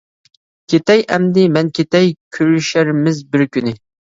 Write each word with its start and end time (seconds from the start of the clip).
كېتەي 0.73 1.03
ئەمدى 1.17 1.45
مەن 1.57 1.69
كېتەي، 1.81 2.11
كۆرۈشەرمىز 2.39 3.25
بىر 3.37 3.49
كۈنى. 3.55 3.79